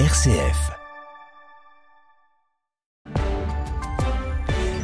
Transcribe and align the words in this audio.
RCF. 0.00 0.72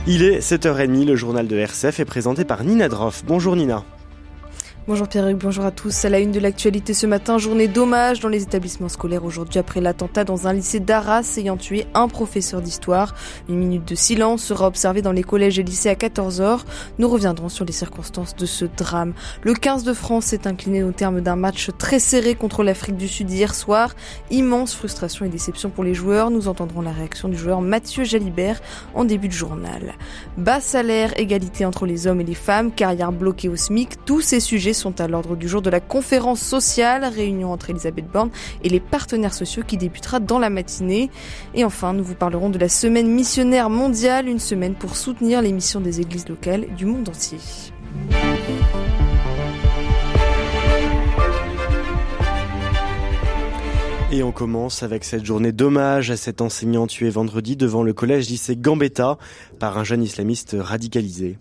Il 0.07 0.23
est 0.23 0.39
7h30, 0.39 1.05
le 1.05 1.17
journal 1.17 1.49
de 1.49 1.57
RCF 1.57 1.99
est 1.99 2.05
présenté 2.05 2.45
par 2.45 2.63
Nina 2.63 2.89
Droff. 2.89 3.25
Bonjour 3.27 3.57
Nina. 3.57 3.85
Bonjour 4.91 5.07
Pierre, 5.07 5.33
bonjour 5.37 5.65
à 5.65 5.71
tous. 5.71 6.05
À 6.05 6.09
la 6.09 6.19
une 6.19 6.33
de 6.33 6.41
l'actualité 6.41 6.95
ce 6.95 7.07
matin, 7.07 7.39
journée 7.39 7.69
d'hommage 7.69 8.19
dans 8.19 8.29
les 8.29 8.43
établissements 8.43 8.89
scolaires 8.89 9.25
aujourd'hui 9.25 9.61
après 9.61 9.81
l'attentat 9.81 10.25
dans 10.25 10.49
un 10.49 10.53
lycée 10.53 10.81
d'Arras 10.81 11.37
ayant 11.37 11.57
tué 11.57 11.87
un 11.95 12.09
professeur 12.09 12.61
d'histoire. 12.61 13.15
Une 13.49 13.55
minute 13.55 13.87
de 13.87 13.95
silence 13.95 14.43
sera 14.43 14.67
observée 14.67 15.01
dans 15.01 15.13
les 15.13 15.23
collèges 15.23 15.61
et 15.61 15.63
lycées 15.63 15.91
à 15.91 15.95
14h. 15.95 16.63
Nous 16.99 17.09
reviendrons 17.09 17.49
sur 17.49 17.65
les 17.65 17.73
circonstances 17.73 18.35
de 18.35 18.47
ce 18.47 18.65
drame. 18.65 19.13
Le 19.45 19.55
15 19.55 19.85
de 19.85 19.93
France 19.93 20.25
s'est 20.25 20.49
incliné 20.49 20.83
au 20.83 20.91
terme 20.91 21.21
d'un 21.21 21.37
match 21.37 21.71
très 21.79 22.01
serré 22.01 22.35
contre 22.35 22.65
l'Afrique 22.65 22.97
du 22.97 23.07
Sud 23.07 23.31
hier 23.31 23.55
soir. 23.55 23.95
Immense 24.33 24.75
frustration 24.75 25.25
et 25.25 25.29
déception 25.29 25.71
pour 25.71 25.85
les 25.85 25.95
joueurs. 25.95 26.33
Nous 26.33 26.49
entendrons 26.49 26.81
la 26.81 26.91
réaction 26.91 27.29
du 27.29 27.37
joueur 27.37 27.61
Mathieu 27.61 28.03
Jalibert 28.03 28.61
en 28.95 29.05
début 29.05 29.29
de 29.29 29.35
journal. 29.35 29.95
Bas 30.37 30.61
salaire, 30.61 31.13
égalité 31.17 31.65
entre 31.65 31.87
les 31.87 32.09
hommes 32.09 32.21
et 32.21 32.25
les 32.25 32.35
femmes, 32.35 32.73
carrière 32.73 33.13
bloquée 33.13 33.49
au 33.49 33.55
SMIC, 33.55 34.05
tous 34.05 34.21
ces 34.21 34.41
sujets 34.41 34.80
à 34.89 35.09
l'ordre 35.09 35.37
du 35.37 35.49
jour 35.49 35.63
de 35.63 35.71
la 35.71 35.81
conférence 35.81 36.41
sociale, 36.41 37.05
réunion 37.05 37.53
entre 37.53 37.71
Elisabeth 37.71 38.11
Borne 38.11 38.31
et 38.65 38.69
les 38.69 38.81
partenaires 38.81 39.35
sociaux 39.35 39.63
qui 39.67 39.77
débutera 39.77 40.21
dans 40.21 40.39
la 40.39 40.51
matinée. 40.51 41.11
Et 41.55 41.65
enfin, 41.65 41.93
nous 41.93 42.05
vous 42.05 42.15
parlerons 42.15 42.51
de 42.51 42.59
la 42.59 42.69
semaine 42.69 43.09
missionnaire 43.09 43.71
mondiale, 43.71 44.29
une 44.29 44.39
semaine 44.39 44.75
pour 44.75 44.97
soutenir 44.97 45.43
les 45.43 45.53
missions 45.53 45.81
des 45.81 46.01
églises 46.01 46.29
locales 46.29 46.67
du 46.77 46.87
monde 46.87 47.09
entier. 47.09 47.39
Et 54.13 54.25
on 54.25 54.33
commence 54.33 54.83
avec 54.83 55.05
cette 55.05 55.25
journée 55.25 55.53
d'hommage 55.53 56.11
à 56.11 56.17
cet 56.17 56.41
enseignant 56.41 56.89
tué 56.89 57.11
vendredi 57.11 57.57
devant 57.57 57.85
le 57.85 57.93
collège 57.93 58.29
lycée 58.29 58.57
Gambetta 58.57 59.19
par 59.61 59.79
un 59.79 59.85
jeune 59.85 60.03
islamiste 60.03 60.57
radicalisé. 60.59 61.39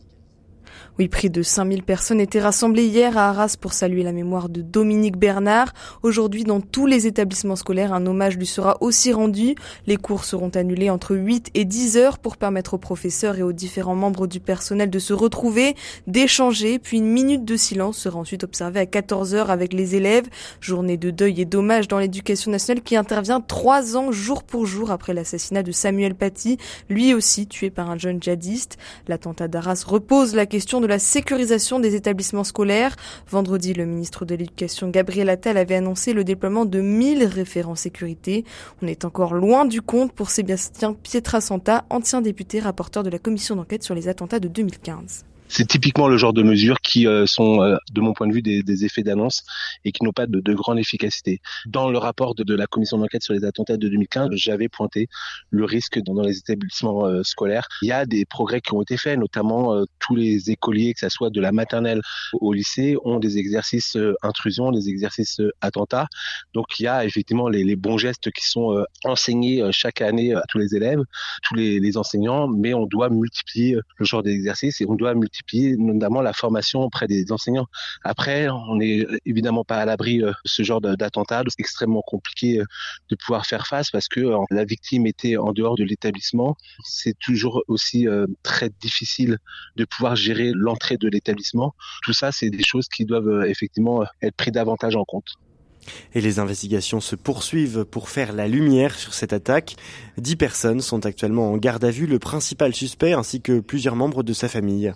Oui, 1.00 1.08
près 1.08 1.30
de 1.30 1.42
5000 1.42 1.83
personnes 1.83 2.19
étaient 2.19 2.42
rassemblées 2.42 2.83
hier 2.83 3.17
à 3.17 3.30
Arras 3.30 3.55
pour 3.58 3.72
saluer 3.72 4.03
la 4.03 4.11
mémoire 4.11 4.50
de 4.50 4.61
Dominique 4.61 5.16
Bernard. 5.16 5.73
Aujourd'hui, 6.03 6.44
dans 6.44 6.59
tous 6.59 6.88
les 6.88 7.08
établissements 7.08 7.55
scolaires, 7.55 7.94
un 7.94 8.05
hommage 8.05 8.38
lui 8.38 8.45
sera 8.45 8.75
aussi 8.81 9.14
rendu. 9.14 9.55
Les 9.88 9.95
cours 9.95 10.25
seront 10.25 10.50
annulés 10.50 10.89
entre 10.89 11.16
8 11.16 11.52
et 11.53 11.64
10 11.64 11.95
heures 11.95 12.17
pour 12.17 12.36
permettre 12.36 12.73
aux 12.73 12.80
professeurs 12.80 13.38
et 13.38 13.44
aux 13.44 13.53
différents 13.53 13.95
membres 13.95 14.27
du 14.27 14.42
personnel 14.42 14.89
de 14.89 15.00
se 15.00 15.14
retrouver, 15.14 15.73
d'échanger, 16.05 16.80
puis 16.80 16.97
une 16.97 17.09
minute 17.09 17.45
de 17.45 17.55
silence 17.55 17.97
sera 17.97 18.20
ensuite 18.20 18.44
observée 18.44 18.81
à 18.81 18.86
14 18.86 19.36
heures 19.36 19.52
avec 19.52 19.72
les 19.72 19.95
élèves. 19.95 20.27
Journée 20.59 20.97
de 20.97 21.11
deuil 21.11 21.39
et 21.39 21.45
d'hommage 21.45 21.88
dans 21.88 22.00
l'éducation 22.00 22.52
nationale 22.52 22.83
qui 22.83 22.97
intervient 22.97 23.39
trois 23.39 23.95
ans 23.95 24.11
jour 24.11 24.44
pour 24.44 24.66
jour 24.66 24.92
après 24.92 25.14
l'assassinat 25.14 25.64
de 25.64 25.72
Samuel 25.72 26.14
Paty, 26.14 26.58
lui 26.89 27.14
aussi 27.14 27.47
tué 27.47 27.70
par 27.70 27.89
un 27.89 27.97
jeune 27.97 28.22
djihadiste. 28.22 28.77
L'attentat 29.08 29.47
d'Arras 29.47 29.86
repose 29.88 30.36
la 30.36 30.45
question 30.45 30.81
de 30.81 30.89
la 30.90 31.00
sécurisation 31.00 31.80
des 31.80 31.95
établissements 31.95 32.44
scolaires. 32.44 32.95
Vendredi, 33.30 33.73
le 33.73 33.86
ministre 33.86 34.26
de 34.26 34.36
l'Éducation 34.36 34.90
Gabriel 34.90 35.30
Attal 35.30 35.56
avait 35.58 35.76
annoncé 35.76 36.12
le 36.12 36.26
déploiement 36.26 36.66
de 36.66 36.82
1000 36.82 37.23
référents 37.23 37.76
sécurité. 37.76 38.44
On 38.82 38.88
est 38.88 39.06
encore 39.06 39.34
loin 39.34 39.66
du 39.66 39.82
compte 39.82 40.12
pour 40.12 40.30
Sébastien 40.30 40.94
Pietrasanta, 40.94 41.86
ancien 41.90 42.22
député 42.22 42.60
rapporteur 42.60 43.04
de 43.04 43.10
la 43.10 43.20
commission 43.20 43.56
d'enquête 43.56 43.84
sur 43.84 43.95
les 43.95 44.10
attentats 44.10 44.40
de 44.40 44.48
2015 44.50 45.23
c'est 45.50 45.67
typiquement 45.67 46.08
le 46.08 46.16
genre 46.16 46.31
de 46.31 46.44
mesures 46.44 46.80
qui 46.80 47.08
euh, 47.08 47.25
sont, 47.25 47.61
euh, 47.61 47.75
de 47.92 48.02
mon 48.02 48.14
point 48.14 48.28
de 48.28 48.33
vue, 48.33 48.44
des, 48.44 48.61
des 48.61 48.86
effets 48.86 49.02
d'annonce 49.02 49.44
et 49.83 49.92
qui 49.92 50.03
n'ont 50.03 50.11
pas 50.11 50.28
de, 50.28 50.39
de, 50.39 50.53
grande 50.53 50.78
efficacité. 50.78 51.42
Dans 51.66 51.89
le 51.89 51.97
rapport 51.97 52.36
de, 52.36 52.44
de 52.44 52.55
la 52.55 52.67
commission 52.67 53.00
d'enquête 53.00 53.23
sur 53.23 53.33
les 53.33 53.44
attentats 53.44 53.77
de 53.77 53.89
2015, 53.89 54.30
j'avais 54.33 54.70
pointé 54.70 55.08
le 55.50 55.66
risque 55.66 56.00
dans, 56.03 56.14
dans 56.14 56.22
les 56.22 56.38
établissements 56.38 57.05
euh, 57.05 57.23
scolaires. 57.23 57.67
Il 57.81 57.88
y 57.88 57.92
a 57.92 58.05
des 58.05 58.25
progrès 58.25 58.61
qui 58.61 58.73
ont 58.73 58.81
été 58.83 58.95
faits, 58.95 59.17
notamment 59.20 59.83
tous 59.99 60.15
les 60.15 60.52
écoliers, 60.52 60.93
que 60.93 60.99
ce 60.99 61.09
soit 61.09 61.32
de 61.32 61.42
la 61.42 61.52
maternelle 61.52 62.02
au 62.33 62.54
lycée, 62.54 62.95
ont 63.04 63.20
des 63.20 63.38
exercices 63.38 63.98
intrusion, 64.21 64.71
des 64.71 64.89
exercices 64.89 65.42
attentats. 65.61 66.08
Donc 66.54 66.80
il 66.80 66.83
y 66.83 66.88
a 66.88 67.05
effectivement 67.05 67.49
les, 67.49 67.64
les 67.64 67.76
bons 67.76 67.98
gestes 67.98 68.32
qui 68.32 68.48
sont 68.48 68.83
enseignés 69.04 69.67
chaque 69.71 70.02
année 70.02 70.33
à 70.33 70.43
tous 70.49 70.59
les 70.59 70.76
élèves, 70.76 71.02
tous 71.43 71.55
les, 71.55 71.80
les 71.80 71.98
enseignants, 71.98 72.48
mais 72.48 72.73
on 72.73 72.86
doit 72.86 73.09
multiplier 73.09 73.77
le 73.98 74.05
genre 74.05 74.21
d'exercices 74.21 74.82
et 74.82 74.86
on 74.88 74.95
doit 74.95 75.15
multiplier 75.15 75.39
notamment 75.77 76.22
la 76.22 76.33
formation 76.33 76.82
auprès 76.82 77.08
des 77.08 77.32
enseignants. 77.32 77.67
Après, 78.04 78.50
on 78.50 78.76
n'est 78.76 79.05
évidemment 79.26 79.64
pas 79.64 79.77
à 79.77 79.86
l'abri 79.86 80.20
de 80.20 80.33
ce 80.45 80.64
genre 80.64 80.82
d'attentat. 80.82 81.44
C'est 81.48 81.60
extrêmement 81.60 82.04
compliqué 82.05 82.60
euh, 82.60 82.66
de 83.10 83.16
pouvoir 83.16 83.45
faire 83.45 83.67
face 83.67 83.92
parce 83.92 84.08
que 84.08 84.22
la 84.50 84.66
victime 84.66 85.08
était 85.08 85.38
en 85.38 85.54
dehors 85.54 85.76
de 85.76 85.83
l'établissement. 85.83 86.55
C'est 86.83 87.17
toujours 87.20 87.64
aussi 87.67 88.08
euh, 88.08 88.26
très 88.44 88.70
difficile 88.82 89.38
de 89.76 89.86
pouvoir 89.86 90.16
gérer 90.16 90.52
l'entrée 90.54 90.98
de 90.98 91.08
l'établissement. 91.08 91.73
Tout 92.04 92.14
ça, 92.14 92.32
c'est 92.32 92.50
des 92.50 92.64
choses 92.64 92.88
qui 92.88 93.06
doivent 93.06 93.30
euh, 93.30 93.50
effectivement 93.50 94.04
être 94.21 94.36
prises 94.36 94.50
davantage 94.50 94.95
en 94.95 95.06
compte. 95.06 95.27
Et 96.14 96.21
les 96.21 96.39
investigations 96.39 97.00
se 97.00 97.16
poursuivent 97.16 97.86
pour 97.86 98.10
faire 98.10 98.33
la 98.33 98.48
lumière 98.48 98.95
sur 98.95 99.14
cette 99.14 99.33
attaque. 99.33 99.76
Dix 100.17 100.36
personnes 100.36 100.82
sont 100.82 101.06
actuellement 101.06 101.52
en 101.52 101.58
garde 101.58 101.83
à 101.83 101.92
vue, 101.92 102.08
le 102.08 102.20
principal 102.20 102.73
suspect 102.73 103.14
ainsi 103.14 103.42
que 103.42 103.60
plusieurs 103.60 103.95
membres 103.95 104.23
de 104.23 104.33
sa 104.33 104.50
famille. 104.50 104.94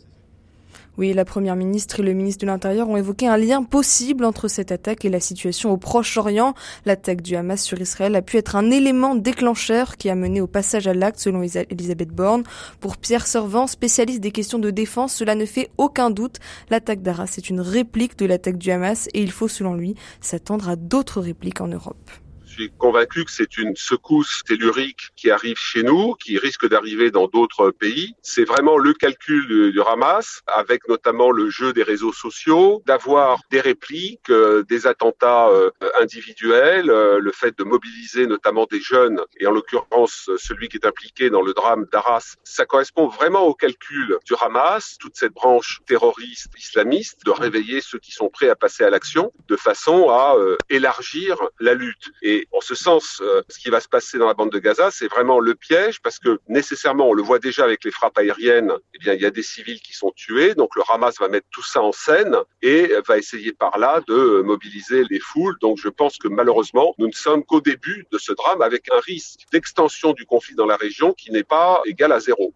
Oui, 0.95 1.11
la 1.13 1.25
première 1.25 1.55
ministre 1.55 2.01
et 2.01 2.03
le 2.03 2.13
ministre 2.13 2.41
de 2.41 2.45
l'Intérieur 2.45 2.87
ont 2.87 2.97
évoqué 2.97 3.27
un 3.27 3.35
lien 3.35 3.63
possible 3.63 4.25
entre 4.25 4.47
cette 4.47 4.71
attaque 4.71 5.05
et 5.05 5.09
la 5.09 5.19
situation 5.19 5.71
au 5.71 5.77
Proche-Orient. 5.77 6.53
L'attaque 6.85 7.23
du 7.23 7.35
Hamas 7.35 7.63
sur 7.63 7.81
Israël 7.81 8.15
a 8.15 8.21
pu 8.21 8.37
être 8.37 8.55
un 8.55 8.69
élément 8.69 9.15
déclencheur 9.15 9.97
qui 9.97 10.11
a 10.11 10.15
mené 10.15 10.39
au 10.39 10.45
passage 10.45 10.87
à 10.87 10.93
l'acte 10.93 11.19
selon 11.19 11.41
Elisabeth 11.41 12.09
Borne. 12.09 12.43
Pour 12.79 12.97
Pierre 12.97 13.25
Servant, 13.25 13.65
spécialiste 13.65 14.21
des 14.21 14.31
questions 14.31 14.59
de 14.59 14.69
défense, 14.69 15.15
cela 15.15 15.33
ne 15.33 15.45
fait 15.45 15.71
aucun 15.79 16.11
doute. 16.11 16.37
L'attaque 16.69 17.01
d'Arras 17.01 17.33
est 17.37 17.49
une 17.49 17.61
réplique 17.61 18.15
de 18.19 18.27
l'attaque 18.27 18.59
du 18.59 18.69
Hamas 18.69 19.09
et 19.15 19.23
il 19.23 19.31
faut 19.31 19.47
selon 19.47 19.73
lui 19.73 19.95
s'attendre 20.21 20.69
à 20.69 20.75
d'autres 20.75 21.21
répliques 21.21 21.61
en 21.61 21.67
Europe 21.67 22.11
suis 22.53 22.71
convaincu 22.77 23.25
que 23.25 23.31
c'est 23.31 23.57
une 23.57 23.75
secousse 23.75 24.43
tellurique 24.45 25.09
qui 25.15 25.31
arrive 25.31 25.57
chez 25.57 25.81
nous, 25.81 26.13
qui 26.13 26.37
risque 26.37 26.67
d'arriver 26.67 27.09
dans 27.09 27.27
d'autres 27.27 27.71
pays. 27.71 28.13
C'est 28.21 28.45
vraiment 28.45 28.77
le 28.77 28.93
calcul 28.93 29.71
du, 29.71 29.81
Hamas, 29.81 30.41
avec 30.47 30.87
notamment 30.87 31.31
le 31.31 31.49
jeu 31.49 31.73
des 31.73 31.83
réseaux 31.83 32.13
sociaux, 32.13 32.83
d'avoir 32.85 33.39
des 33.49 33.59
répliques, 33.59 34.29
euh, 34.29 34.63
des 34.63 34.85
attentats 34.87 35.47
euh, 35.49 35.71
individuels, 35.99 36.89
euh, 36.89 37.19
le 37.19 37.31
fait 37.31 37.57
de 37.57 37.63
mobiliser 37.63 38.27
notamment 38.27 38.65
des 38.69 38.79
jeunes, 38.79 39.19
et 39.39 39.47
en 39.47 39.51
l'occurrence 39.51 40.29
celui 40.37 40.69
qui 40.69 40.77
est 40.77 40.85
impliqué 40.85 41.29
dans 41.29 41.41
le 41.41 41.53
drame 41.53 41.85
d'Arras. 41.91 42.35
Ça 42.43 42.65
correspond 42.65 43.07
vraiment 43.07 43.43
au 43.43 43.55
calcul 43.55 44.17
du 44.25 44.33
Hamas, 44.39 44.97
toute 44.99 45.15
cette 45.17 45.33
branche 45.33 45.81
terroriste 45.87 46.51
islamiste, 46.57 47.25
de 47.25 47.31
réveiller 47.31 47.81
ceux 47.81 47.99
qui 47.99 48.11
sont 48.11 48.29
prêts 48.29 48.49
à 48.49 48.55
passer 48.55 48.83
à 48.83 48.91
l'action, 48.91 49.31
de 49.47 49.55
façon 49.55 50.09
à 50.09 50.35
élargir 50.69 51.37
la 51.59 51.73
lutte. 51.73 52.11
En 52.51 52.61
ce 52.61 52.75
sens, 52.75 53.21
euh, 53.21 53.41
ce 53.49 53.59
qui 53.59 53.69
va 53.69 53.79
se 53.79 53.87
passer 53.87 54.17
dans 54.17 54.27
la 54.27 54.33
bande 54.33 54.51
de 54.51 54.59
Gaza, 54.59 54.91
c'est 54.91 55.07
vraiment 55.07 55.39
le 55.39 55.55
piège 55.55 56.01
parce 56.01 56.19
que 56.19 56.39
nécessairement, 56.47 57.09
on 57.09 57.13
le 57.13 57.23
voit 57.23 57.39
déjà 57.39 57.63
avec 57.63 57.83
les 57.83 57.91
frappes 57.91 58.17
aériennes, 58.17 58.71
eh 58.93 58.99
bien, 58.99 59.13
il 59.13 59.21
y 59.21 59.25
a 59.25 59.31
des 59.31 59.43
civils 59.43 59.79
qui 59.81 59.93
sont 59.93 60.11
tués. 60.15 60.55
Donc, 60.55 60.75
le 60.75 60.83
Hamas 60.89 61.19
va 61.19 61.27
mettre 61.27 61.47
tout 61.51 61.63
ça 61.63 61.81
en 61.81 61.91
scène 61.91 62.35
et 62.61 62.93
va 63.07 63.17
essayer 63.17 63.53
par 63.53 63.77
là 63.77 64.01
de 64.07 64.41
mobiliser 64.41 65.03
les 65.09 65.19
foules. 65.19 65.57
Donc, 65.61 65.77
je 65.77 65.89
pense 65.89 66.17
que 66.17 66.27
malheureusement, 66.27 66.93
nous 66.97 67.07
ne 67.07 67.13
sommes 67.13 67.43
qu'au 67.43 67.61
début 67.61 68.05
de 68.11 68.17
ce 68.17 68.31
drame 68.33 68.61
avec 68.61 68.91
un 68.91 68.99
risque 68.99 69.41
d'extension 69.51 70.13
du 70.13 70.25
conflit 70.25 70.55
dans 70.55 70.65
la 70.65 70.75
région 70.75 71.13
qui 71.13 71.31
n'est 71.31 71.43
pas 71.43 71.81
égal 71.85 72.11
à 72.11 72.19
zéro. 72.19 72.53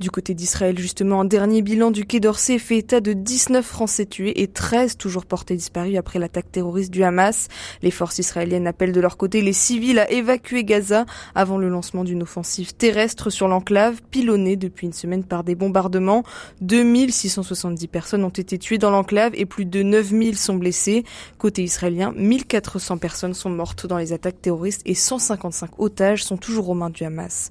Du 0.00 0.10
côté 0.10 0.32
d'Israël, 0.32 0.78
justement, 0.78 1.20
un 1.20 1.24
dernier 1.26 1.60
bilan 1.60 1.90
du 1.90 2.06
Quai 2.06 2.20
d'Orsay 2.20 2.58
fait 2.58 2.78
état 2.78 3.00
de 3.00 3.12
19 3.12 3.62
Français 3.62 4.06
tués 4.06 4.40
et 4.40 4.48
13 4.48 4.96
toujours 4.96 5.26
portés 5.26 5.56
disparus 5.56 5.98
après 5.98 6.18
l'attaque 6.18 6.50
terroriste 6.50 6.90
du 6.90 7.04
Hamas. 7.04 7.48
Les 7.82 7.90
forces 7.90 8.18
israéliennes 8.18 8.66
appellent 8.66 8.94
de 8.94 9.00
leur 9.02 9.18
côté 9.18 9.42
les 9.42 9.52
civils 9.52 9.98
à 9.98 10.10
évacuer 10.10 10.64
Gaza 10.64 11.04
avant 11.34 11.58
le 11.58 11.68
lancement 11.68 12.02
d'une 12.02 12.22
offensive 12.22 12.72
terrestre 12.72 13.28
sur 13.28 13.46
l'enclave, 13.46 14.00
pilonnée 14.10 14.56
depuis 14.56 14.86
une 14.86 14.94
semaine 14.94 15.22
par 15.22 15.44
des 15.44 15.54
bombardements. 15.54 16.24
2670 16.62 17.86
personnes 17.88 18.24
ont 18.24 18.30
été 18.30 18.56
tuées 18.56 18.78
dans 18.78 18.90
l'enclave 18.90 19.32
et 19.34 19.44
plus 19.44 19.66
de 19.66 19.82
9000 19.82 20.38
sont 20.38 20.54
blessées. 20.54 21.04
Côté 21.36 21.62
israélien, 21.62 22.14
1400 22.16 22.96
personnes 22.96 23.34
sont 23.34 23.50
mortes 23.50 23.86
dans 23.86 23.98
les 23.98 24.14
attaques 24.14 24.40
terroristes 24.40 24.80
et 24.86 24.94
155 24.94 25.78
otages 25.78 26.24
sont 26.24 26.38
toujours 26.38 26.70
aux 26.70 26.74
mains 26.74 26.88
du 26.88 27.04
Hamas. 27.04 27.50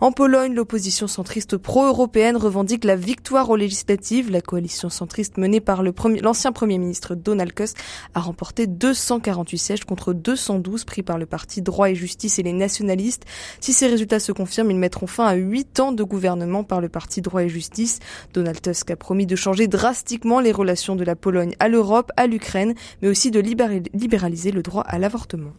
En 0.00 0.12
Pologne, 0.12 0.54
l'opposition 0.54 1.06
centriste 1.06 1.58
pro-européenne 1.90 2.36
revendique 2.36 2.84
la 2.84 2.94
victoire 2.94 3.50
aux 3.50 3.56
législatives. 3.56 4.30
La 4.30 4.40
coalition 4.40 4.90
centriste 4.90 5.38
menée 5.38 5.58
par 5.58 5.82
l'ancien 5.82 6.52
premier, 6.52 6.78
ministre 6.78 7.16
Donald 7.16 7.52
Tusk 7.52 7.76
a 8.14 8.20
remporté 8.20 8.68
248 8.68 9.58
sièges 9.58 9.84
contre 9.84 10.12
212 10.12 10.84
pris 10.84 11.02
par 11.02 11.18
le 11.18 11.26
parti 11.26 11.62
Droit 11.62 11.90
et 11.90 11.96
Justice 11.96 12.38
et 12.38 12.44
les 12.44 12.52
nationalistes. 12.52 13.24
Si 13.58 13.72
ces 13.72 13.88
résultats 13.88 14.20
se 14.20 14.30
confirment, 14.30 14.70
ils 14.70 14.78
mettront 14.78 15.08
fin 15.08 15.26
à 15.26 15.34
8 15.34 15.80
ans 15.80 15.90
de 15.90 16.04
gouvernement 16.04 16.62
par 16.62 16.80
le 16.80 16.88
parti 16.88 17.22
Droit 17.22 17.42
et 17.42 17.48
Justice. 17.48 17.98
Donald 18.34 18.62
Tusk 18.62 18.88
a 18.92 18.96
promis 18.96 19.26
de 19.26 19.34
changer 19.34 19.66
drastiquement 19.66 20.38
les 20.38 20.52
relations 20.52 20.94
de 20.94 21.02
la 21.02 21.16
Pologne 21.16 21.56
à 21.58 21.66
l'Europe, 21.66 22.12
à 22.16 22.28
l'Ukraine, 22.28 22.74
mais 23.02 23.08
aussi 23.08 23.32
de 23.32 23.40
libéraliser 23.40 24.52
le 24.52 24.62
droit 24.62 24.82
à 24.82 25.00
l'avortement. 25.00 25.50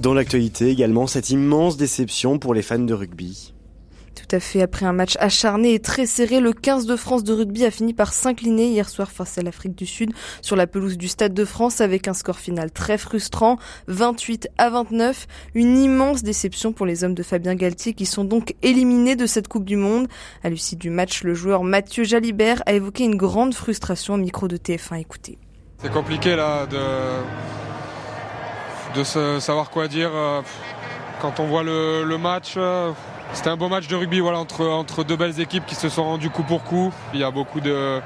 Dans 0.00 0.14
l'actualité 0.14 0.70
également, 0.70 1.06
cette 1.06 1.28
immense 1.28 1.76
déception 1.76 2.38
pour 2.38 2.54
les 2.54 2.62
fans 2.62 2.78
de 2.78 2.94
rugby. 2.94 3.52
Tout 4.14 4.34
à 4.34 4.40
fait. 4.40 4.62
Après 4.62 4.86
un 4.86 4.94
match 4.94 5.18
acharné 5.20 5.74
et 5.74 5.78
très 5.78 6.06
serré, 6.06 6.40
le 6.40 6.54
15 6.54 6.86
de 6.86 6.96
France 6.96 7.22
de 7.22 7.34
rugby 7.34 7.66
a 7.66 7.70
fini 7.70 7.92
par 7.92 8.14
s'incliner 8.14 8.68
hier 8.68 8.88
soir 8.88 9.10
face 9.12 9.36
à 9.36 9.42
l'Afrique 9.42 9.74
du 9.74 9.84
Sud 9.84 10.14
sur 10.40 10.56
la 10.56 10.66
pelouse 10.66 10.96
du 10.96 11.06
Stade 11.06 11.34
de 11.34 11.44
France 11.44 11.82
avec 11.82 12.08
un 12.08 12.14
score 12.14 12.38
final 12.38 12.70
très 12.70 12.96
frustrant, 12.96 13.58
28 13.88 14.48
à 14.56 14.70
29. 14.70 15.26
Une 15.54 15.76
immense 15.76 16.22
déception 16.22 16.72
pour 16.72 16.86
les 16.86 17.04
hommes 17.04 17.14
de 17.14 17.22
Fabien 17.22 17.54
Galtier 17.54 17.92
qui 17.92 18.06
sont 18.06 18.24
donc 18.24 18.54
éliminés 18.62 19.16
de 19.16 19.26
cette 19.26 19.48
Coupe 19.48 19.66
du 19.66 19.76
Monde. 19.76 20.08
À 20.42 20.48
l'issue 20.48 20.76
du 20.76 20.88
match, 20.88 21.24
le 21.24 21.34
joueur 21.34 21.62
Mathieu 21.62 22.04
Jalibert 22.04 22.62
a 22.64 22.72
évoqué 22.72 23.04
une 23.04 23.16
grande 23.16 23.52
frustration 23.52 24.14
au 24.14 24.18
micro 24.18 24.48
de 24.48 24.56
TF1. 24.56 24.98
Écoutez. 24.98 25.36
C'est 25.82 25.92
compliqué 25.92 26.36
là 26.36 26.66
de, 26.66 26.78
de 28.94 29.40
savoir 29.40 29.70
quoi 29.70 29.88
dire 29.88 30.10
euh, 30.12 30.42
quand 31.20 31.40
on 31.40 31.46
voit 31.46 31.62
le, 31.62 32.04
le 32.04 32.18
match. 32.18 32.54
Euh, 32.56 32.92
c'était 33.32 33.50
un 33.50 33.56
beau 33.56 33.68
match 33.68 33.86
de 33.86 33.94
rugby 33.94 34.20
voilà, 34.20 34.38
entre, 34.38 34.66
entre 34.66 35.04
deux 35.04 35.16
belles 35.16 35.38
équipes 35.40 35.64
qui 35.66 35.76
se 35.76 35.88
sont 35.88 36.04
rendues 36.04 36.30
coup 36.30 36.42
pour 36.42 36.64
coup. 36.64 36.92
Il 37.14 37.20
y 37.20 37.24
a 37.24 37.30
beaucoup 37.30 37.60
de, 37.60 38.00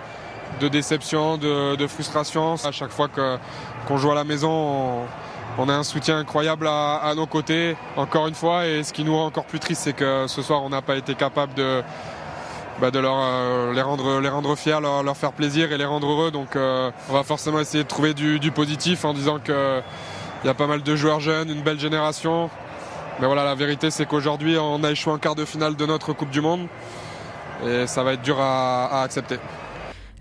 de 0.60 0.68
déception, 0.68 1.38
de, 1.38 1.76
de, 1.76 1.86
frustration. 1.86 2.54
À 2.64 2.72
chaque 2.72 2.90
fois 2.90 3.08
qu'on 3.08 3.96
joue 3.96 4.10
à 4.10 4.14
la 4.14 4.24
maison, 4.24 5.06
on, 5.58 5.68
a 5.68 5.72
un 5.72 5.82
soutien 5.82 6.18
incroyable 6.18 6.66
à, 6.68 7.12
nos 7.16 7.26
côtés, 7.26 7.76
encore 7.96 8.26
une 8.26 8.34
fois. 8.34 8.66
Et 8.66 8.82
ce 8.82 8.92
qui 8.92 9.02
nous 9.02 9.16
rend 9.16 9.26
encore 9.26 9.46
plus 9.46 9.60
triste, 9.60 9.82
c'est 9.84 9.94
que 9.94 10.26
ce 10.26 10.42
soir, 10.42 10.62
on 10.62 10.68
n'a 10.68 10.82
pas 10.82 10.96
été 10.96 11.14
capable 11.14 11.54
de, 11.54 11.82
bah, 12.80 12.90
de 12.90 12.98
leur, 12.98 13.14
euh, 13.16 13.72
les, 13.72 13.82
rendre, 13.82 14.20
les 14.20 14.28
rendre 14.28 14.54
fiers, 14.56 14.78
leur, 14.80 15.16
faire 15.16 15.32
plaisir 15.32 15.72
et 15.72 15.78
les 15.78 15.86
rendre 15.86 16.10
heureux. 16.10 16.30
Donc 16.30 16.54
euh, 16.54 16.90
on 17.08 17.14
va 17.14 17.22
forcément 17.22 17.60
essayer 17.60 17.82
de 17.82 17.88
trouver 17.88 18.12
du, 18.12 18.38
du 18.38 18.50
positif 18.50 19.06
en 19.06 19.14
disant 19.14 19.38
qu'il 20.44 20.50
y 20.50 20.50
a 20.50 20.54
pas 20.54 20.66
mal 20.66 20.82
de 20.82 20.94
joueurs 20.94 21.20
jeunes, 21.20 21.48
une 21.48 21.62
belle 21.62 21.80
génération. 21.80 22.50
Mais 23.18 23.26
voilà, 23.26 23.44
la 23.44 23.54
vérité, 23.54 23.90
c'est 23.90 24.04
qu'aujourd'hui, 24.04 24.58
on 24.58 24.84
a 24.84 24.90
échoué 24.90 25.10
en 25.10 25.16
quart 25.16 25.34
de 25.34 25.46
finale 25.46 25.74
de 25.74 25.86
notre 25.86 26.12
Coupe 26.12 26.28
du 26.28 26.42
Monde. 26.42 26.66
Et 27.66 27.86
ça 27.86 28.02
va 28.02 28.12
être 28.12 28.20
dur 28.20 28.38
à, 28.38 29.00
accepter. 29.02 29.36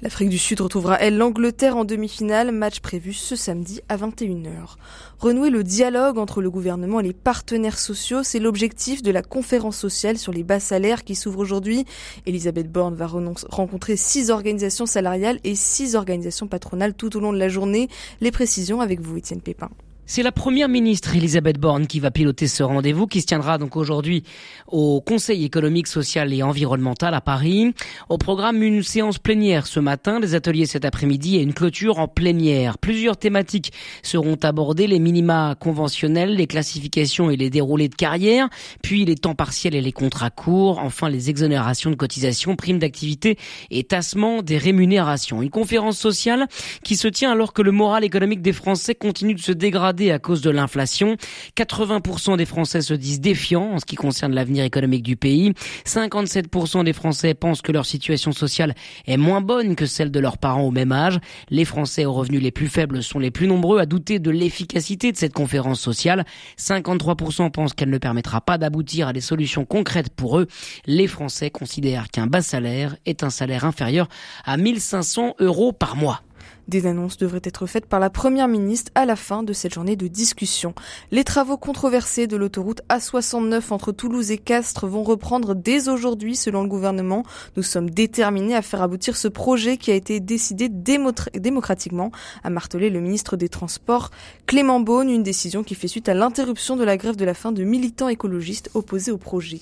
L'Afrique 0.02 0.30
du 0.30 0.38
Sud 0.38 0.62
retrouvera, 0.62 0.98
elle, 1.02 1.18
l'Angleterre 1.18 1.76
en 1.76 1.84
demi-finale, 1.84 2.54
match 2.54 2.80
prévu 2.80 3.12
ce 3.12 3.36
samedi 3.36 3.82
à 3.90 3.98
21h. 3.98 4.78
Renouer 5.20 5.50
le 5.50 5.62
dialogue 5.62 6.18
entre 6.18 6.42
le 6.42 6.50
gouvernement 6.50 7.02
et 7.02 7.04
les 7.04 7.14
partenaires 7.14 7.78
sociaux, 7.78 8.24
c'est 8.24 8.40
l'objectif 8.40 9.04
de 9.04 9.12
la 9.12 9.24
conférence 9.24 9.76
sociale 9.76 10.18
sur 10.18 10.32
les 10.32 10.44
bas 10.44 10.62
salaires 10.62 11.04
qui 11.04 11.16
s'ouvre 11.16 11.40
aujourd'hui. 11.40 11.84
Elisabeth 12.26 12.72
Borne 12.72 12.96
va 12.96 13.08
rencontrer 13.50 13.98
six 13.98 14.30
organisations 14.30 14.86
salariales 14.86 15.42
et 15.44 15.56
six 15.56 15.96
organisations 15.98 16.48
patronales 16.48 16.94
tout 16.94 17.18
au 17.18 17.20
long 17.20 17.34
de 17.34 17.40
la 17.40 17.50
journée. 17.50 17.90
Les 18.22 18.32
précisions 18.32 18.80
avec 18.80 19.02
vous, 19.02 19.18
Étienne 19.18 19.42
Pépin. 19.42 19.70
C'est 20.06 20.22
la 20.22 20.34
première 20.34 20.68
ministre 20.68 21.16
Elisabeth 21.16 21.58
Borne 21.58 21.88
qui 21.88 22.02
va 22.02 22.12
piloter 22.12 22.48
ce 22.48 22.62
rendez-vous 22.62 23.08
qui 23.08 23.22
se 23.22 23.26
tiendra 23.26 23.58
donc 23.58 23.78
aujourd'hui 23.78 24.24
au 24.68 25.00
Conseil 25.00 25.46
économique, 25.46 25.88
social 25.88 26.34
et 26.34 26.44
environnemental 26.44 27.14
à 27.14 27.22
Paris. 27.22 27.74
Au 28.10 28.18
programme, 28.18 28.62
une 28.62 28.84
séance 28.84 29.18
plénière 29.18 29.66
ce 29.66 29.80
matin, 29.80 30.20
des 30.20 30.36
ateliers 30.36 30.66
cet 30.66 30.84
après-midi 30.84 31.38
et 31.38 31.42
une 31.42 31.54
clôture 31.54 32.00
en 32.00 32.10
plénière. 32.10 32.78
Plusieurs 32.80 33.16
thématiques 33.16 33.72
seront 34.02 34.36
abordées, 34.44 34.88
les 34.88 35.00
minima 35.00 35.56
conventionnels, 35.58 36.36
les 36.36 36.48
classifications 36.48 37.32
et 37.32 37.38
les 37.38 37.50
déroulés 37.50 37.88
de 37.88 37.96
carrière, 37.96 38.50
puis 38.82 39.06
les 39.06 39.16
temps 39.16 39.36
partiels 39.36 39.74
et 39.74 39.82
les 39.82 39.94
contrats 39.94 40.32
courts, 40.32 40.80
enfin 40.80 41.08
les 41.08 41.30
exonérations 41.30 41.92
de 41.92 41.96
cotisations, 41.96 42.58
primes 42.58 42.80
d'activité 42.80 43.38
et 43.72 43.86
tassement 43.86 44.42
des 44.42 44.58
rémunérations. 44.58 45.42
Une 45.42 45.50
conférence 45.50 45.98
sociale 45.98 46.48
qui 46.84 46.98
se 46.98 47.08
tient 47.08 47.32
alors 47.32 47.54
que 47.54 47.62
le 47.62 47.72
moral 47.72 48.04
économique 48.04 48.42
des 48.42 48.54
Français 48.54 48.96
continue 48.96 49.34
de 49.34 49.40
se 49.40 49.54
dégrader 49.54 49.93
à 50.12 50.20
cause 50.20 50.42
de 50.42 50.50
l'inflation. 50.50 51.18
80% 51.56 52.38
des 52.38 52.46
Français 52.46 52.82
se 52.82 52.94
disent 52.94 53.22
défiants 53.22 53.74
en 53.74 53.80
ce 53.80 53.86
qui 53.86 53.96
concerne 53.96 54.34
l'avenir 54.34 54.64
économique 54.64 55.04
du 55.04 55.16
pays. 55.16 55.54
57% 55.86 56.84
des 56.84 56.94
Français 56.94 57.34
pensent 57.34 57.62
que 57.62 57.72
leur 57.72 57.86
situation 57.86 58.32
sociale 58.32 58.74
est 59.06 59.18
moins 59.18 59.42
bonne 59.42 59.76
que 59.76 59.86
celle 59.86 60.12
de 60.12 60.20
leurs 60.20 60.38
parents 60.38 60.64
au 60.64 60.72
même 60.72 60.92
âge. 60.92 61.20
Les 61.50 61.66
Français 61.66 62.06
aux 62.06 62.14
revenus 62.14 62.42
les 62.42 62.52
plus 62.52 62.68
faibles 62.68 63.04
sont 63.04 63.20
les 63.20 63.32
plus 63.32 63.48
nombreux 63.48 63.80
à 63.80 63.86
douter 63.86 64.20
de 64.20 64.32
l'efficacité 64.32 65.12
de 65.12 65.18
cette 65.18 65.34
conférence 65.34 65.80
sociale. 65.80 66.26
53% 66.58 67.52
pensent 67.52 67.74
qu'elle 67.74 67.90
ne 67.90 67.98
permettra 67.98 68.42
pas 68.42 68.58
d'aboutir 68.58 69.08
à 69.08 69.14
des 69.14 69.22
solutions 69.22 69.66
concrètes 69.66 70.10
pour 70.10 70.40
eux. 70.40 70.48
Les 70.86 71.08
Français 71.08 71.50
considèrent 71.50 72.10
qu'un 72.10 72.28
bas 72.28 72.42
salaire 72.42 72.96
est 73.06 73.24
un 73.24 73.30
salaire 73.30 73.66
inférieur 73.66 74.08
à 74.46 74.58
1500 74.58 75.36
euros 75.40 75.72
par 75.72 75.96
mois. 75.96 76.22
Des 76.68 76.86
annonces 76.86 77.18
devraient 77.18 77.42
être 77.44 77.66
faites 77.66 77.86
par 77.86 78.00
la 78.00 78.10
Première 78.10 78.48
ministre 78.48 78.92
à 78.96 79.06
la 79.06 79.18
fin 79.18 79.44
de 79.44 79.52
cette 79.52 79.74
journée 79.74 79.98
de 79.98 80.08
discussion. 80.08 80.74
Les 81.12 81.26
travaux 81.26 81.58
controversés 81.58 82.26
de 82.26 82.38
l'autoroute 82.38 82.82
A69 82.90 83.72
entre 83.72 83.92
Toulouse 83.92 84.32
et 84.32 84.38
Castres 84.38 84.88
vont 84.88 85.04
reprendre 85.04 85.56
dès 85.56 85.90
aujourd'hui 85.90 86.38
selon 86.38 86.64
le 86.64 86.70
gouvernement. 86.70 87.24
Nous 87.58 87.64
sommes 87.64 87.90
déterminés 87.90 88.56
à 88.56 88.62
faire 88.62 88.82
aboutir 88.82 89.18
ce 89.18 89.28
projet 89.28 89.76
qui 89.78 89.92
a 89.92 89.96
été 89.96 90.22
décidé 90.22 90.70
démocratiquement, 90.70 92.12
a 92.44 92.50
martelé 92.50 92.90
le 92.90 93.02
ministre 93.02 93.36
des 93.36 93.50
Transports 93.50 94.10
Clément 94.46 94.80
Beaune, 94.80 95.10
une 95.10 95.24
décision 95.24 95.64
qui 95.64 95.76
fait 95.76 95.90
suite 95.90 96.08
à 96.08 96.14
l'interruption 96.14 96.78
de 96.78 96.84
la 96.86 96.96
grève 96.96 97.18
de 97.18 97.26
la 97.26 97.34
faim 97.34 97.52
de 97.52 97.64
militants 97.64 98.08
écologistes 98.08 98.70
opposés 98.74 99.12
au 99.12 99.18
projet. 99.18 99.60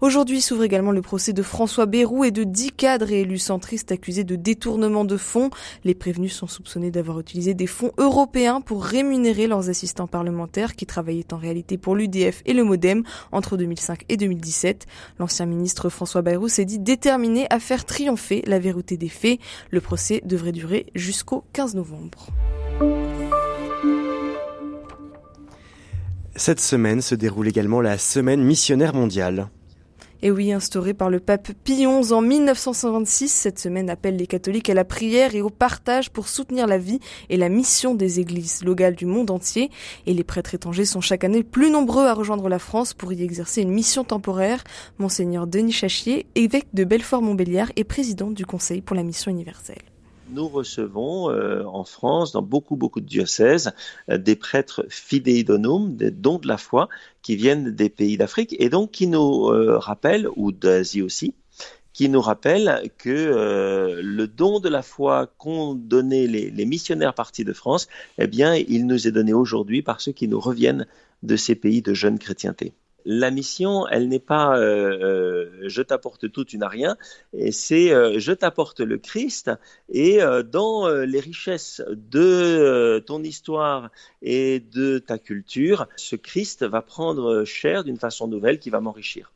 Aujourd'hui 0.00 0.40
s'ouvre 0.40 0.64
également 0.64 0.90
le 0.90 1.00
procès 1.00 1.32
de 1.32 1.44
François 1.44 1.86
Bayrou 1.86 2.24
et 2.24 2.32
de 2.32 2.42
dix 2.42 2.72
cadres 2.72 3.12
et 3.12 3.20
élus 3.20 3.38
centristes 3.38 3.92
accusés 3.92 4.24
de 4.24 4.34
détournement 4.34 5.04
de 5.04 5.16
fonds. 5.16 5.50
Les 5.84 5.94
prévenus 5.94 6.31
sont 6.32 6.46
soupçonnés 6.46 6.90
d'avoir 6.90 7.20
utilisé 7.20 7.54
des 7.54 7.66
fonds 7.66 7.92
européens 7.98 8.60
pour 8.60 8.84
rémunérer 8.84 9.46
leurs 9.46 9.68
assistants 9.68 10.06
parlementaires 10.06 10.74
qui 10.74 10.86
travaillaient 10.86 11.32
en 11.32 11.36
réalité 11.36 11.78
pour 11.78 11.94
l'UDF 11.94 12.42
et 12.46 12.52
le 12.52 12.64
Modem 12.64 13.04
entre 13.30 13.56
2005 13.56 14.04
et 14.08 14.16
2017. 14.16 14.86
L'ancien 15.18 15.46
ministre 15.46 15.88
François 15.88 16.22
Bayrou 16.22 16.48
s'est 16.48 16.64
dit 16.64 16.78
déterminé 16.78 17.46
à 17.50 17.60
faire 17.60 17.84
triompher 17.84 18.42
la 18.46 18.58
vérité 18.58 18.96
des 18.96 19.08
faits. 19.08 19.38
Le 19.70 19.80
procès 19.80 20.22
devrait 20.24 20.52
durer 20.52 20.86
jusqu'au 20.94 21.44
15 21.52 21.74
novembre. 21.74 22.28
Cette 26.34 26.60
semaine 26.60 27.02
se 27.02 27.14
déroule 27.14 27.48
également 27.48 27.80
la 27.80 27.98
semaine 27.98 28.42
missionnaire 28.42 28.94
mondiale. 28.94 29.48
Et 30.24 30.30
oui, 30.30 30.52
instaurée 30.52 30.94
par 30.94 31.10
le 31.10 31.18
pape 31.18 31.50
Pie 31.64 31.84
XI 31.84 32.12
en 32.12 32.22
1926, 32.22 33.28
cette 33.28 33.58
semaine 33.58 33.90
appelle 33.90 34.14
les 34.14 34.28
catholiques 34.28 34.70
à 34.70 34.74
la 34.74 34.84
prière 34.84 35.34
et 35.34 35.42
au 35.42 35.50
partage 35.50 36.10
pour 36.10 36.28
soutenir 36.28 36.68
la 36.68 36.78
vie 36.78 37.00
et 37.28 37.36
la 37.36 37.48
mission 37.48 37.96
des 37.96 38.20
églises 38.20 38.62
locales 38.62 38.94
du 38.94 39.04
monde 39.04 39.32
entier. 39.32 39.68
Et 40.06 40.14
les 40.14 40.22
prêtres 40.22 40.54
étrangers 40.54 40.84
sont 40.84 41.00
chaque 41.00 41.24
année 41.24 41.42
plus 41.42 41.72
nombreux 41.72 42.06
à 42.06 42.14
rejoindre 42.14 42.48
la 42.48 42.60
France 42.60 42.94
pour 42.94 43.12
y 43.12 43.24
exercer 43.24 43.62
une 43.62 43.72
mission 43.72 44.04
temporaire. 44.04 44.62
Monseigneur 45.00 45.48
Denis 45.48 45.72
Chachier, 45.72 46.26
évêque 46.36 46.68
de 46.72 46.84
Belfort-Montbéliard 46.84 47.72
et 47.74 47.82
président 47.82 48.30
du 48.30 48.46
Conseil 48.46 48.80
pour 48.80 48.94
la 48.94 49.02
mission 49.02 49.32
universelle 49.32 49.91
nous 50.32 50.48
recevons 50.48 51.30
euh, 51.30 51.64
en 51.64 51.84
France, 51.84 52.32
dans 52.32 52.42
beaucoup, 52.42 52.76
beaucoup 52.76 53.00
de 53.00 53.06
diocèses, 53.06 53.72
euh, 54.10 54.18
des 54.18 54.36
prêtres 54.36 54.84
fidéidonum, 54.88 55.94
des 55.96 56.10
dons 56.10 56.38
de 56.38 56.48
la 56.48 56.56
foi, 56.56 56.88
qui 57.22 57.36
viennent 57.36 57.70
des 57.70 57.88
pays 57.88 58.16
d'Afrique 58.16 58.56
et 58.58 58.68
donc 58.68 58.90
qui 58.90 59.06
nous 59.06 59.48
euh, 59.48 59.78
rappellent, 59.78 60.28
ou 60.36 60.52
d'Asie 60.52 61.02
aussi, 61.02 61.34
qui 61.92 62.08
nous 62.08 62.22
rappellent 62.22 62.90
que 62.96 64.00
le 64.02 64.26
don 64.26 64.60
de 64.60 64.70
la 64.70 64.80
foi 64.80 65.30
qu'ont 65.36 65.74
donné 65.74 66.26
les, 66.26 66.50
les, 66.50 66.64
missionnaires 66.64 67.12
partis 67.12 67.44
de 67.44 67.52
France, 67.52 67.86
eh 68.16 68.26
bien, 68.26 68.54
il 68.54 68.86
nous 68.86 69.06
est 69.06 69.12
donné 69.12 69.34
aujourd'hui 69.34 69.82
par 69.82 70.00
ceux 70.00 70.12
qui 70.12 70.26
nous 70.26 70.40
reviennent 70.40 70.86
de 71.22 71.36
ces 71.36 71.54
pays 71.54 71.82
de 71.82 71.92
jeune 71.92 72.18
chrétienté 72.18 72.72
la 73.04 73.30
mission, 73.30 73.86
elle 73.88 74.08
n'est 74.08 74.18
pas 74.18 74.58
euh, 74.58 74.98
euh, 75.02 75.68
je 75.68 75.82
t'apporte 75.82 76.30
tout, 76.30 76.44
tu 76.44 76.58
n'as 76.58 76.68
rien, 76.68 76.96
c'est 77.50 77.92
euh, 77.92 78.18
je 78.18 78.32
t'apporte 78.32 78.80
le 78.80 78.98
Christ, 78.98 79.50
et 79.88 80.20
dans 80.50 80.88
les 80.88 81.20
richesses 81.20 81.82
de 81.88 83.02
ton 83.06 83.22
histoire 83.22 83.90
et 84.22 84.60
de 84.60 84.98
ta 84.98 85.18
culture, 85.18 85.86
ce 85.96 86.16
Christ 86.16 86.64
va 86.64 86.82
prendre 86.82 87.44
chair 87.44 87.84
d'une 87.84 87.98
façon 87.98 88.28
nouvelle 88.28 88.58
qui 88.58 88.70
va 88.70 88.80
m'enrichir. 88.80 89.32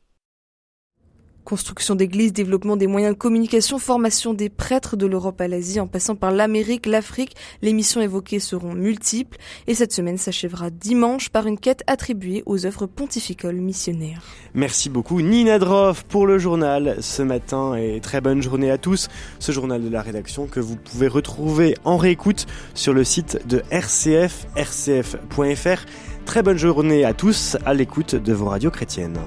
Construction 1.46 1.94
d'églises, 1.94 2.32
développement 2.32 2.76
des 2.76 2.88
moyens 2.88 3.14
de 3.14 3.18
communication, 3.18 3.78
formation 3.78 4.34
des 4.34 4.48
prêtres 4.48 4.96
de 4.96 5.06
l'Europe 5.06 5.40
à 5.40 5.46
l'Asie 5.46 5.78
en 5.78 5.86
passant 5.86 6.16
par 6.16 6.32
l'Amérique, 6.32 6.86
l'Afrique, 6.86 7.36
les 7.62 7.72
missions 7.72 8.00
évoquées 8.00 8.40
seront 8.40 8.74
multiples 8.74 9.38
et 9.68 9.76
cette 9.76 9.92
semaine 9.92 10.18
s'achèvera 10.18 10.70
dimanche 10.70 11.28
par 11.28 11.46
une 11.46 11.56
quête 11.56 11.84
attribuée 11.86 12.42
aux 12.46 12.66
œuvres 12.66 12.86
pontificales 12.86 13.60
missionnaires. 13.60 14.22
Merci 14.54 14.90
beaucoup 14.90 15.22
Nina 15.22 15.60
Droff 15.60 16.02
pour 16.02 16.26
le 16.26 16.38
journal 16.38 16.96
ce 16.98 17.22
matin 17.22 17.76
et 17.76 18.00
très 18.00 18.20
bonne 18.20 18.42
journée 18.42 18.72
à 18.72 18.76
tous. 18.76 19.06
Ce 19.38 19.52
journal 19.52 19.84
de 19.84 19.88
la 19.88 20.02
rédaction 20.02 20.48
que 20.48 20.58
vous 20.58 20.74
pouvez 20.74 21.06
retrouver 21.06 21.76
en 21.84 21.96
réécoute 21.96 22.46
sur 22.74 22.92
le 22.92 23.04
site 23.04 23.46
de 23.46 23.62
RCF, 23.70 24.48
rcf.fr. 24.56 25.84
Très 26.24 26.42
bonne 26.42 26.58
journée 26.58 27.04
à 27.04 27.14
tous 27.14 27.56
à 27.64 27.72
l'écoute 27.72 28.16
de 28.16 28.32
vos 28.32 28.46
radios 28.46 28.72
chrétiennes. 28.72 29.20